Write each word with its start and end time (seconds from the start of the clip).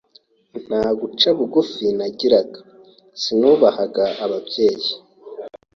Nta 0.65 0.83
guca 0.99 1.29
bugufi 1.37 1.85
nagiraga, 1.97 2.59
sinubahaga 3.21 4.05
ababyeyi, 4.25 4.91